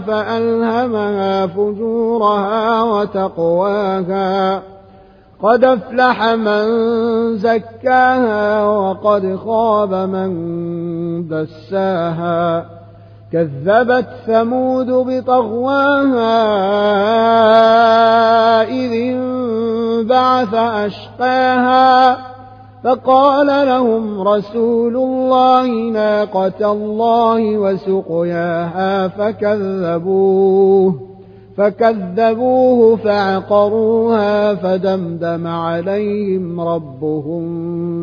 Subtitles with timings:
[0.00, 4.62] فألهمها فجورها وتقواها.
[5.42, 6.66] قد أفلح من
[7.36, 10.30] زكاها وقد خاب من
[11.28, 12.66] دساها.
[13.32, 16.32] كذبت ثمود بطغواها
[18.62, 22.16] إذ انبعث أشقاها.
[22.84, 30.94] فقال لهم رسول الله ناقة الله وسقياها فكذبوه
[31.56, 37.44] فكذبوه فعقروها فدمدم عليهم ربهم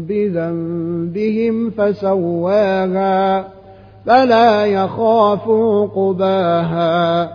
[0.00, 3.44] بذنبهم فسواها
[4.06, 7.30] فلا يخاف عقباها